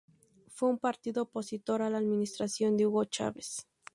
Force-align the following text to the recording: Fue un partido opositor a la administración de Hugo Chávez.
Fue 0.47 0.67
un 0.67 0.79
partido 0.79 1.21
opositor 1.21 1.83
a 1.83 1.89
la 1.91 1.99
administración 1.99 2.75
de 2.75 2.87
Hugo 2.87 3.05
Chávez. 3.05 3.67